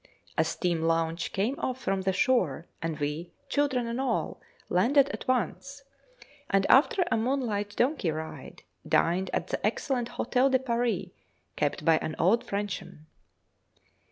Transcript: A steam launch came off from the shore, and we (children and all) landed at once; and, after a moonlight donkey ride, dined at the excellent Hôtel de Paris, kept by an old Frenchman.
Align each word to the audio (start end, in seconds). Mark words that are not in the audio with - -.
A 0.35 0.43
steam 0.43 0.81
launch 0.81 1.31
came 1.31 1.53
off 1.59 1.79
from 1.79 2.01
the 2.01 2.11
shore, 2.11 2.65
and 2.81 2.97
we 2.97 3.33
(children 3.49 3.85
and 3.85 4.01
all) 4.01 4.41
landed 4.67 5.09
at 5.09 5.27
once; 5.27 5.83
and, 6.49 6.65
after 6.71 7.05
a 7.11 7.17
moonlight 7.17 7.75
donkey 7.75 8.09
ride, 8.09 8.63
dined 8.87 9.29
at 9.31 9.49
the 9.49 9.63
excellent 9.63 10.09
Hôtel 10.13 10.49
de 10.49 10.57
Paris, 10.57 11.09
kept 11.55 11.85
by 11.85 11.97
an 11.99 12.15
old 12.17 12.43
Frenchman. 12.43 13.05